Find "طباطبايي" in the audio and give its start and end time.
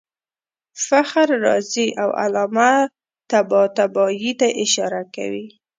3.31-4.31